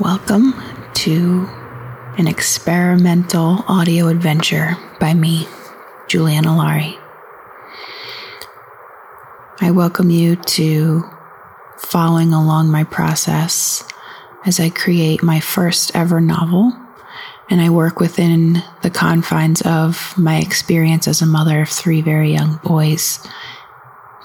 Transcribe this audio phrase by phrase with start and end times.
[0.00, 0.54] Welcome
[0.94, 1.48] to
[2.18, 5.46] an experimental audio adventure by me,
[6.08, 6.98] Juliana Lari.
[9.60, 11.04] I welcome you to
[11.78, 13.88] following along my process
[14.44, 16.72] as I create my first ever novel,
[17.48, 22.32] and I work within the confines of my experience as a mother of three very
[22.32, 23.24] young boys,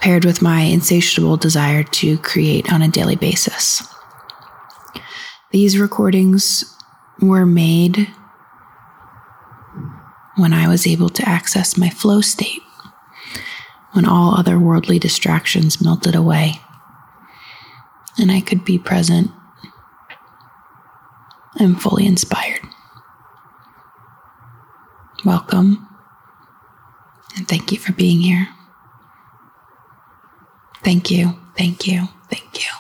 [0.01, 3.87] paired with my insatiable desire to create on a daily basis.
[5.51, 6.77] These recordings
[7.19, 8.07] were made
[10.35, 12.61] when I was able to access my flow state,
[13.93, 16.61] when all other worldly distractions melted away,
[18.19, 19.31] and I could be present
[21.59, 22.61] and fully inspired.
[25.25, 25.87] Welcome,
[27.35, 28.47] and thank you for being here.
[30.83, 32.78] Thank you, thank you, thank you.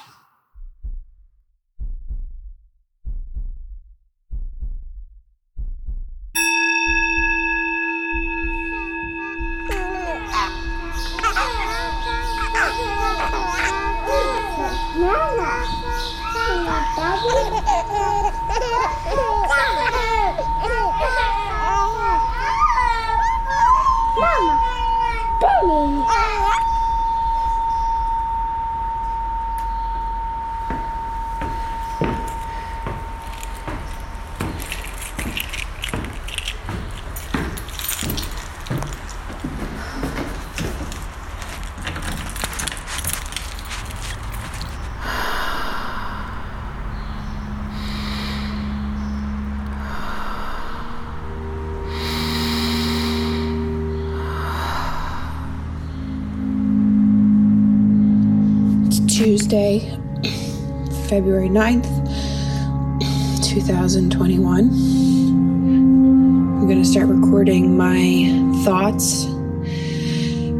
[59.19, 59.79] Tuesday,
[61.09, 61.83] February 9th,
[63.43, 64.69] 2021.
[64.69, 68.29] I'm going to start recording my
[68.63, 69.25] thoughts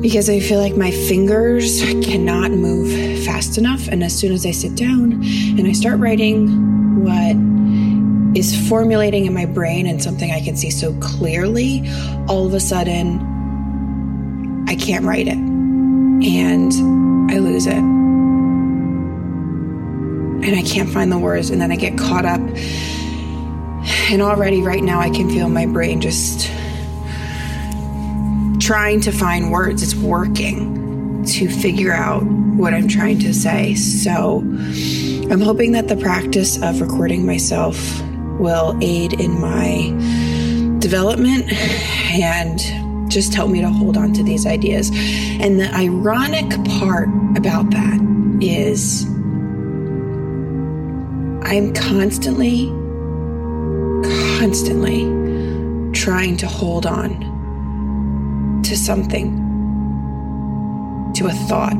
[0.02, 3.88] because I feel like my fingers cannot move fast enough.
[3.88, 7.38] And as soon as I sit down and I start writing what
[8.38, 11.90] is formulating in my brain and something I can see so clearly,
[12.28, 16.74] all of a sudden I can't write it and
[17.32, 17.99] I lose it
[20.50, 22.42] and I can't find the words, and then I get caught up.
[24.12, 26.52] And already, right now, I can feel my brain just
[28.60, 29.84] trying to find words.
[29.84, 33.76] It's working to figure out what I'm trying to say.
[33.76, 38.02] So I'm hoping that the practice of recording myself
[38.40, 39.94] will aid in my
[40.80, 44.90] development and just help me to hold on to these ideas.
[45.40, 48.00] And the ironic part about that
[48.42, 49.06] is
[51.50, 52.68] I'm constantly,
[54.38, 55.02] constantly
[55.94, 59.34] trying to hold on to something,
[61.16, 61.74] to a thought,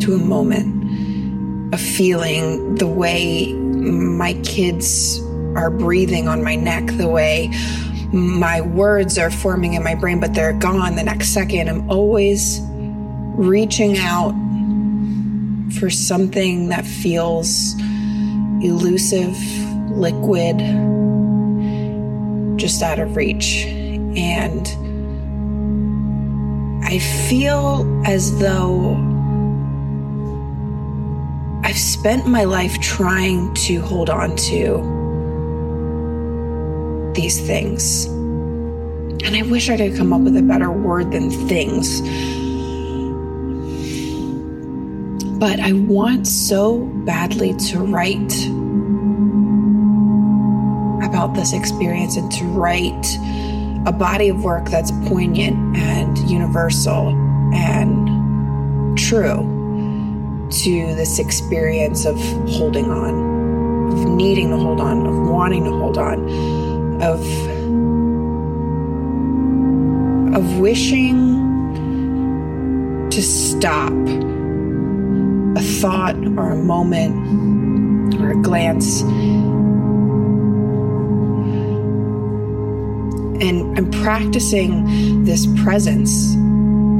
[0.00, 5.20] to a moment, a feeling, the way my kids
[5.54, 7.52] are breathing on my neck, the way
[8.10, 11.68] my words are forming in my brain, but they're gone the next second.
[11.68, 12.62] I'm always
[13.36, 14.32] reaching out
[15.78, 17.74] for something that feels
[18.62, 19.36] elusive,
[19.90, 20.58] liquid,
[22.58, 23.64] just out of reach.
[24.16, 24.66] And
[26.84, 28.94] I feel as though
[31.64, 34.92] I've spent my life trying to hold on to
[37.14, 38.06] these things.
[39.24, 42.02] And I wish I could come up with a better word than things.
[45.42, 48.32] But I want so badly to write
[51.04, 53.18] about this experience and to write
[53.84, 57.08] a body of work that's poignant and universal
[57.52, 62.16] and true to this experience of
[62.48, 66.22] holding on, of needing to hold on, of wanting to hold on,
[67.02, 67.20] of
[70.36, 71.40] of wishing
[73.10, 73.92] to stop
[75.82, 79.02] thought or a moment or a glance.
[83.42, 86.36] And I'm practicing this presence,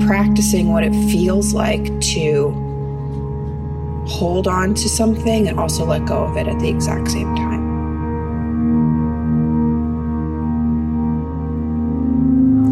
[0.05, 2.51] practicing what it feels like to
[4.09, 7.63] hold on to something and also let go of it at the exact same time.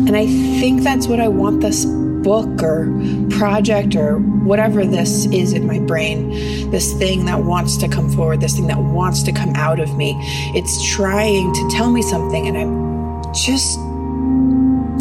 [0.08, 1.84] And I think that's what I want this
[2.22, 2.86] book or
[3.30, 6.30] project or whatever this is in my brain,
[6.70, 9.96] this thing that wants to come forward, this thing that wants to come out of
[9.96, 10.14] me.
[10.54, 13.78] It's trying to tell me something, and I'm just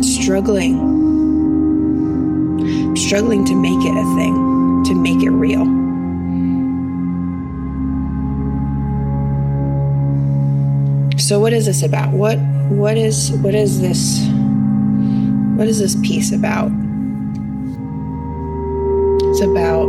[0.04, 0.80] struggling.
[2.90, 5.66] I'm struggling to make it a thing, to make it real.
[11.20, 12.12] So what is this about?
[12.12, 12.40] What
[12.70, 14.20] what is what is this
[15.56, 16.72] what is this piece about?
[19.40, 19.88] It's about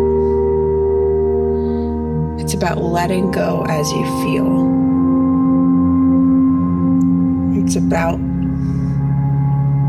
[2.40, 4.46] it's about letting go as you feel.
[7.60, 8.18] It's about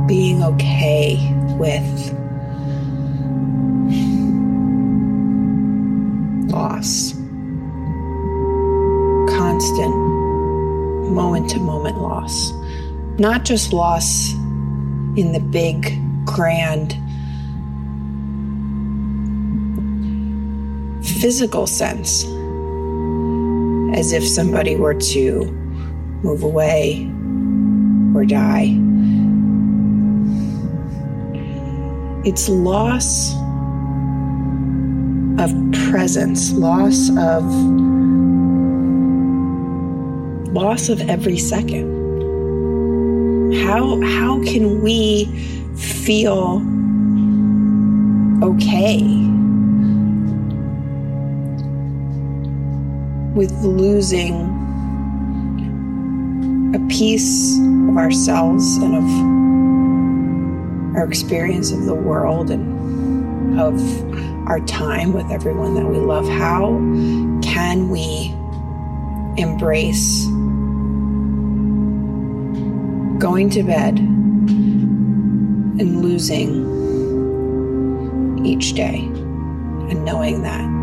[0.07, 1.15] being okay
[1.59, 1.85] with
[6.51, 7.13] loss.
[9.37, 9.95] Constant
[11.11, 12.51] moment to moment loss.
[13.19, 14.33] Not just loss
[15.15, 16.97] in the big, grand,
[21.21, 22.23] physical sense,
[23.95, 25.45] as if somebody were to
[26.23, 27.07] move away
[28.15, 28.75] or die.
[32.25, 33.35] It's loss
[35.39, 35.51] of
[35.89, 37.43] presence, loss of
[40.51, 42.01] loss of every second.
[43.65, 45.25] How how can we
[45.75, 46.63] feel
[48.43, 49.40] okay
[53.33, 54.59] with losing
[56.75, 57.57] a piece
[57.89, 59.03] of ourselves and of
[60.97, 63.79] our experience of the world and of
[64.47, 66.27] our time with everyone that we love?
[66.27, 66.77] How
[67.41, 68.33] can we
[69.41, 70.25] embrace
[73.19, 73.97] going to bed
[75.79, 76.69] and losing
[78.45, 80.80] each day and knowing that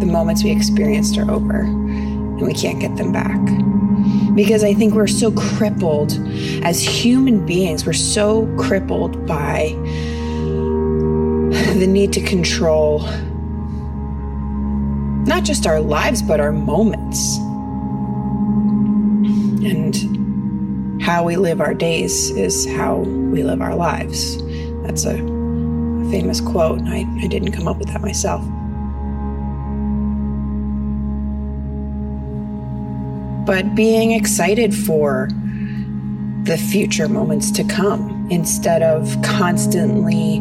[0.00, 3.38] the moments we experienced are over and we can't get them back.
[4.34, 6.12] Because I think we're so crippled
[6.62, 9.74] as human beings, we're so crippled by
[11.76, 13.00] the need to control
[15.26, 17.36] not just our lives, but our moments.
[19.62, 24.38] And how we live our days is how we live our lives.
[24.82, 25.18] That's a,
[26.10, 28.44] famous quote, and I, I didn't come up with that myself.
[33.44, 35.28] But being excited for
[36.44, 40.40] the future moments to come instead of constantly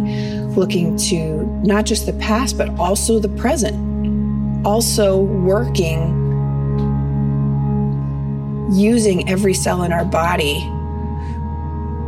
[0.55, 4.65] looking to not just the past, but also the present.
[4.65, 6.15] Also working
[8.71, 10.59] using every cell in our body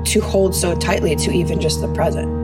[0.06, 2.40] to hold so tightly to even just the present.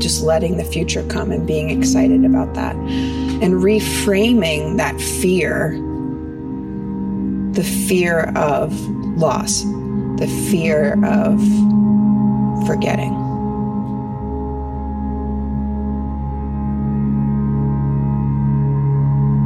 [0.00, 2.76] Just letting the future come and being excited about that.
[2.76, 5.84] And reframing that fear
[7.58, 8.72] the fear of
[9.18, 11.40] loss, the fear of
[12.68, 13.12] forgetting.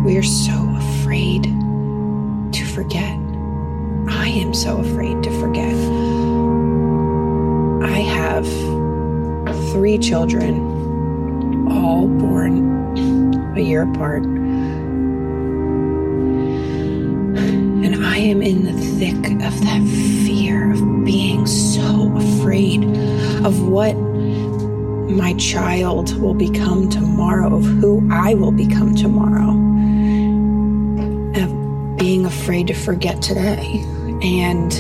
[0.05, 1.44] We are so afraid
[2.53, 3.17] to forget.
[4.11, 5.75] I am so afraid to forget.
[7.82, 8.47] I have
[9.73, 14.42] three children, all born a year apart.
[18.32, 19.82] Am in the thick of that
[20.24, 22.82] fear of being so afraid
[23.44, 29.51] of what my child will become tomorrow, of who I will become tomorrow
[31.43, 33.84] of being afraid to forget today.
[34.22, 34.72] And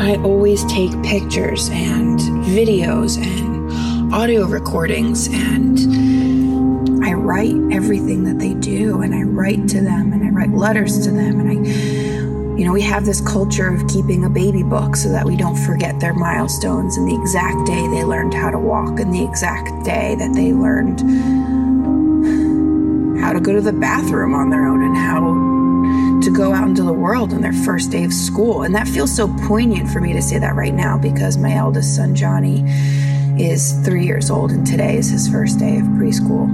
[0.00, 8.54] I always take pictures and videos and audio recordings and I write everything that they
[8.54, 11.93] do and I write to them and I write letters to them and I
[12.56, 15.56] you know, we have this culture of keeping a baby book so that we don't
[15.56, 19.84] forget their milestones and the exact day they learned how to walk and the exact
[19.84, 21.00] day that they learned
[23.20, 25.20] how to go to the bathroom on their own and how
[26.22, 28.62] to go out into the world on their first day of school.
[28.62, 31.96] And that feels so poignant for me to say that right now because my eldest
[31.96, 32.62] son, Johnny,
[33.36, 36.48] is three years old, and today is his first day of preschool.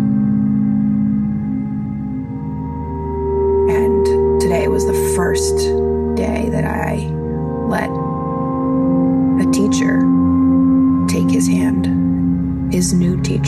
[3.71, 5.57] And today was the first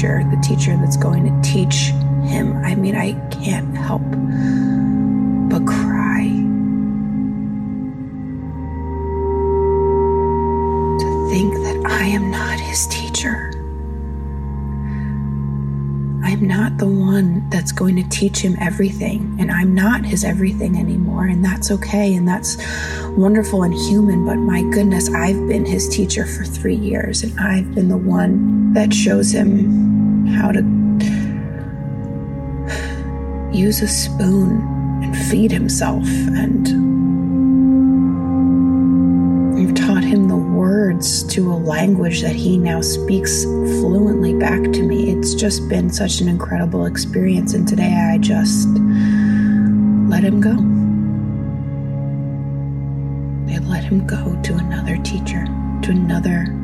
[0.03, 1.93] teacher, the teacher that's going to teach
[2.27, 2.57] him.
[2.65, 4.03] I mean, I can't help
[5.49, 6.25] but cry
[10.99, 13.53] To think that I am not his teacher.
[16.25, 20.79] I'm not the one that's going to teach him everything, and I'm not his everything
[20.79, 22.57] anymore, and that's okay, and that's
[23.11, 24.27] wonderful and human.
[24.27, 28.73] But my goodness, I've been his teacher for three years, and I've been the one
[28.73, 29.92] that shows him
[30.29, 30.63] how to
[33.57, 34.61] use a spoon
[35.03, 36.93] and feed himself and
[39.63, 44.83] I've taught him the words to a language that he now speaks fluently back to
[44.83, 45.11] me.
[45.11, 47.55] It's just been such an incredible experience.
[47.55, 48.69] And today I just
[50.09, 50.57] let him go.
[53.47, 55.45] they let him go to another teacher,
[55.83, 56.62] to another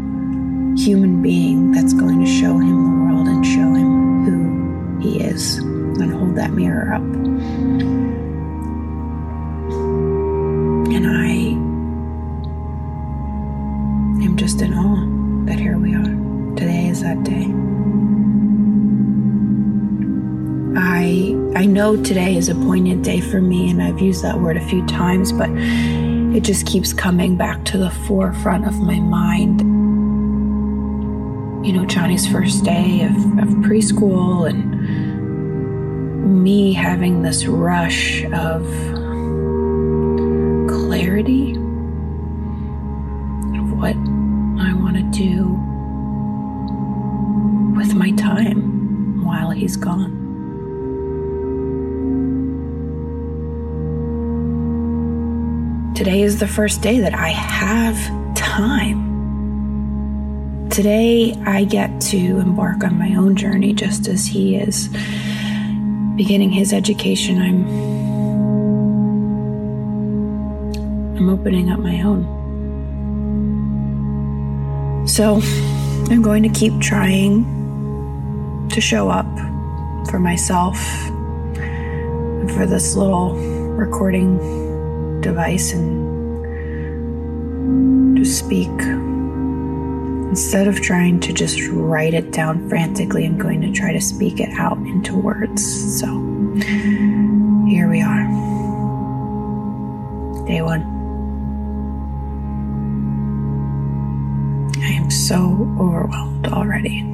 [0.79, 5.59] human being that's going to show him the world and show him who he is
[5.59, 7.03] and hold that mirror up.
[10.93, 11.31] And I
[14.25, 16.55] am just in awe that here we are.
[16.57, 17.47] Today is that day.
[20.81, 24.57] I I know today is a poignant day for me and I've used that word
[24.57, 29.78] a few times, but it just keeps coming back to the forefront of my mind.
[31.69, 38.63] You know, Johnny's first day of, of preschool and me having this rush of
[40.67, 41.53] clarity
[43.59, 43.95] of what
[44.65, 45.49] I want to do
[47.79, 50.15] with my time while he's gone.
[55.95, 57.95] Today is the first day that I have
[58.35, 59.08] time.
[60.71, 64.89] Today, I get to embark on my own journey just as he is
[66.15, 67.41] beginning his education.
[67.41, 67.67] I'm
[71.17, 72.25] I'm opening up my own.
[75.09, 75.41] So,
[76.13, 77.45] I'm going to keep trying
[78.69, 79.27] to show up
[80.11, 80.79] for myself
[81.57, 85.99] and for this little recording device and
[88.17, 88.69] to speak.
[90.29, 94.41] Instead of trying to just write it down frantically, I'm going to try to speak
[94.41, 95.99] it out into words.
[95.99, 96.07] So
[97.67, 98.25] here we are.
[100.47, 100.83] Day one.
[104.81, 105.37] I am so
[105.81, 107.05] overwhelmed already.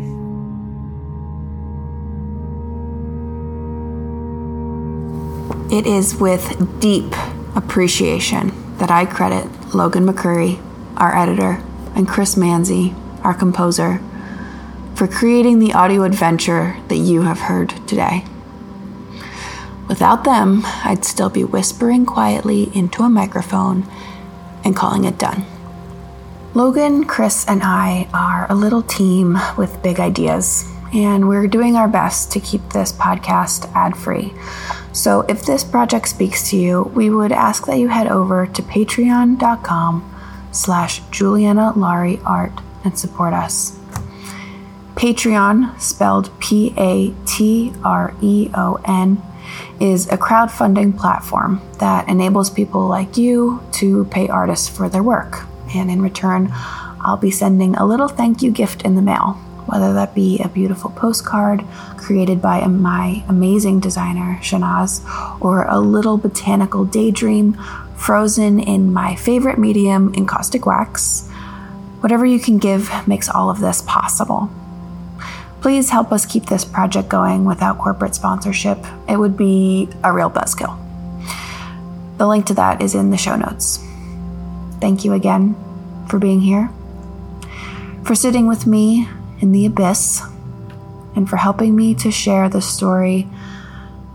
[5.74, 7.14] It is with deep
[7.56, 10.60] appreciation that I credit Logan McCurry,
[10.96, 11.62] our editor,
[11.96, 12.94] and Chris Manzi,
[13.24, 14.00] our composer,
[14.94, 18.24] for creating the audio adventure that you have heard today.
[19.88, 23.84] Without them, I'd still be whispering quietly into a microphone
[24.64, 25.44] and calling it done.
[26.54, 31.88] Logan, Chris, and I are a little team with big ideas, and we're doing our
[31.88, 34.32] best to keep this podcast ad free.
[34.92, 38.62] So if this project speaks to you, we would ask that you head over to
[38.62, 40.14] patreon.com
[40.52, 42.52] slash Juliana Laurie Art
[42.84, 43.78] and support us.
[44.94, 49.20] Patreon, spelled P A T R E O N,
[49.80, 55.44] is a crowdfunding platform that enables people like you to pay artists for their work.
[55.74, 59.32] And in return, I'll be sending a little thank you gift in the mail,
[59.66, 61.64] whether that be a beautiful postcard
[61.96, 65.02] created by my amazing designer, Shanaz,
[65.40, 67.58] or a little botanical daydream
[67.96, 71.28] frozen in my favorite medium, encaustic wax.
[72.04, 74.50] Whatever you can give makes all of this possible.
[75.62, 78.76] Please help us keep this project going without corporate sponsorship.
[79.08, 80.76] It would be a real buzzkill.
[82.18, 83.82] The link to that is in the show notes.
[84.82, 85.56] Thank you again
[86.06, 86.68] for being here,
[88.04, 89.08] for sitting with me
[89.40, 90.20] in the abyss,
[91.16, 93.26] and for helping me to share the story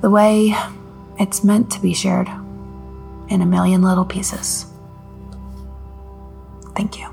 [0.02, 0.54] the way
[1.20, 2.30] it's meant to be shared
[3.30, 4.68] in a million little pieces.
[6.76, 7.09] Thank you.